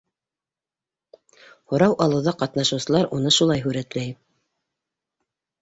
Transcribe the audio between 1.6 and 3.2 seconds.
Һорау алыуҙа ҡатнашыусылар